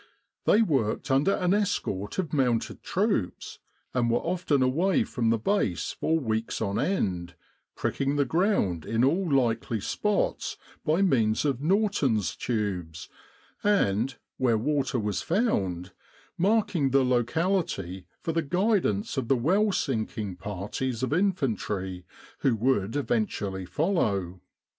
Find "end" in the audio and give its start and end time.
6.79-7.35